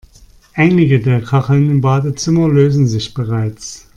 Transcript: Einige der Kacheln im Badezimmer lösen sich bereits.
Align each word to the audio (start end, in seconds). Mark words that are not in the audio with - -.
Einige 0.55 0.99
der 0.99 1.21
Kacheln 1.21 1.69
im 1.69 1.81
Badezimmer 1.81 2.47
lösen 2.47 2.87
sich 2.87 3.13
bereits. 3.13 3.87